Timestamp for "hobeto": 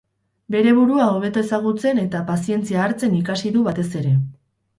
1.17-1.41